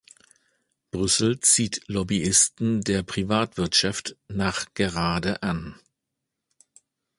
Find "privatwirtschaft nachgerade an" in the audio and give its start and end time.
3.03-5.79